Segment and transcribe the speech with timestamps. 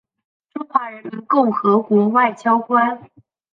[0.51, 3.07] 中华人民共和国外交官。